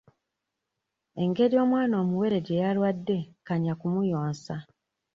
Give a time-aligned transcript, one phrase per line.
[1.23, 3.17] Engeri omwana omuwere gye yalwadde
[3.47, 4.55] kanya kumuyonsa.